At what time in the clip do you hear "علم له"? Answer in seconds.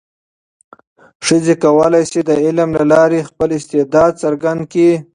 2.43-2.83